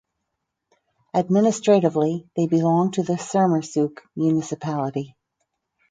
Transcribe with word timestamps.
Administratively 1.13 2.27
they 2.35 2.47
belong 2.47 2.89
to 2.89 3.03
the 3.03 3.17
Sermersooq 3.17 3.97
municipality. 4.15 5.15